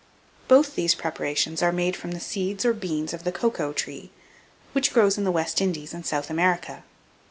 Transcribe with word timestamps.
Both 0.47 0.73
these 0.73 0.95
preparations 0.95 1.61
are 1.61 1.71
made 1.71 1.95
from 1.95 2.09
the 2.13 2.19
seeds 2.19 2.65
or 2.65 2.73
beans 2.73 3.13
of 3.13 3.23
the 3.23 3.31
cacao 3.31 3.71
tree, 3.71 4.09
which 4.71 4.91
grows 4.93 5.15
in 5.15 5.25
the 5.25 5.31
West 5.31 5.61
Indies 5.61 5.93
and 5.93 6.03
South 6.03 6.31
America. 6.31 6.83